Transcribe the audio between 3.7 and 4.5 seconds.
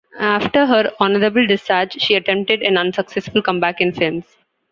in films.